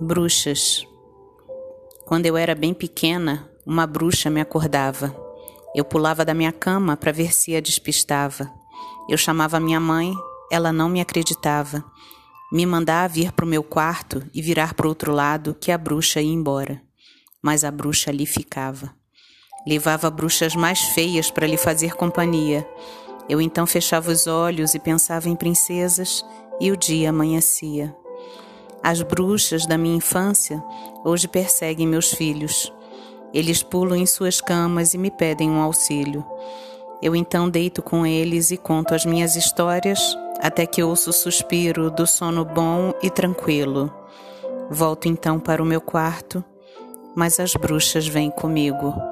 Bruxas. 0.00 0.86
Quando 2.04 2.26
eu 2.26 2.36
era 2.36 2.54
bem 2.54 2.74
pequena, 2.74 3.48
uma 3.64 3.86
bruxa 3.86 4.28
me 4.30 4.40
acordava. 4.40 5.14
Eu 5.74 5.84
pulava 5.84 6.24
da 6.24 6.34
minha 6.34 6.50
cama 6.50 6.96
para 6.96 7.12
ver 7.12 7.32
se 7.32 7.54
a 7.54 7.60
despistava. 7.60 8.50
Eu 9.08 9.16
chamava 9.16 9.60
minha 9.60 9.78
mãe, 9.78 10.12
ela 10.50 10.72
não 10.72 10.88
me 10.88 11.00
acreditava. 11.00 11.84
Me 12.50 12.66
mandava 12.66 13.14
vir 13.14 13.32
para 13.32 13.44
o 13.44 13.48
meu 13.48 13.62
quarto 13.62 14.24
e 14.34 14.42
virar 14.42 14.74
para 14.74 14.86
o 14.86 14.88
outro 14.88 15.12
lado 15.12 15.56
que 15.60 15.70
a 15.70 15.78
bruxa 15.78 16.20
ia 16.20 16.32
embora. 16.32 16.82
Mas 17.40 17.62
a 17.62 17.70
bruxa 17.70 18.10
ali 18.10 18.26
ficava. 18.26 18.92
Levava 19.66 20.10
bruxas 20.10 20.56
mais 20.56 20.80
feias 20.80 21.30
para 21.30 21.46
lhe 21.46 21.56
fazer 21.56 21.94
companhia. 21.94 22.68
Eu 23.28 23.40
então 23.40 23.66
fechava 23.66 24.10
os 24.10 24.26
olhos 24.26 24.74
e 24.74 24.80
pensava 24.80 25.28
em 25.28 25.36
princesas 25.36 26.24
e 26.60 26.72
o 26.72 26.76
dia 26.76 27.10
amanhecia. 27.10 27.94
As 28.82 29.00
bruxas 29.00 29.66
da 29.66 29.78
minha 29.78 29.96
infância 29.96 30.62
hoje 31.04 31.28
perseguem 31.28 31.86
meus 31.86 32.10
filhos. 32.12 32.72
Eles 33.32 33.62
pulam 33.62 33.96
em 33.96 34.06
suas 34.06 34.40
camas 34.40 34.92
e 34.92 34.98
me 34.98 35.10
pedem 35.10 35.50
um 35.50 35.60
auxílio. 35.60 36.24
Eu 37.00 37.16
então 37.16 37.48
deito 37.48 37.82
com 37.82 38.04
eles 38.04 38.50
e 38.50 38.56
conto 38.56 38.94
as 38.94 39.04
minhas 39.04 39.36
histórias 39.36 40.16
até 40.40 40.66
que 40.66 40.82
ouço 40.82 41.10
o 41.10 41.12
suspiro 41.12 41.90
do 41.90 42.06
sono 42.06 42.44
bom 42.44 42.92
e 43.02 43.08
tranquilo. 43.08 43.92
Volto 44.68 45.06
então 45.06 45.38
para 45.38 45.62
o 45.62 45.66
meu 45.66 45.80
quarto, 45.80 46.44
mas 47.14 47.38
as 47.38 47.54
bruxas 47.54 48.08
vêm 48.08 48.30
comigo. 48.30 49.11